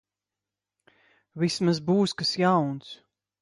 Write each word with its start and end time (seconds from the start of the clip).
Vismaz 1.43 1.83
būs 1.91 2.17
kas 2.23 2.33
jauns. 2.45 2.91